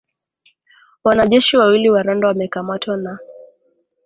wanajeshi 1.03 1.57
wawili 1.57 1.89
wa 1.89 2.03
Rwanda 2.03 2.27
wamekamatwa 2.27 2.97
na 2.97 3.19